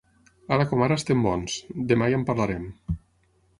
Ara 0.55 0.65
com 0.71 0.83
ara 0.85 0.97
estem 1.01 1.21
bons; 1.27 1.59
demà 1.93 2.09
ja 2.15 2.19
en 2.23 2.27
parlarem. 2.33 2.67